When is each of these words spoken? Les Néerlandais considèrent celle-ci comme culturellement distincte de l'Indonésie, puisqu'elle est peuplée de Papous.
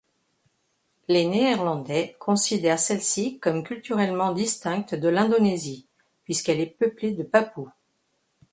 Les 1.09 1.25
Néerlandais 1.27 2.15
considèrent 2.17 2.79
celle-ci 2.79 3.37
comme 3.39 3.61
culturellement 3.61 4.33
distincte 4.33 4.95
de 4.95 5.07
l'Indonésie, 5.07 5.85
puisqu'elle 6.23 6.59
est 6.59 6.75
peuplée 6.75 7.11
de 7.11 7.21
Papous. 7.21 7.69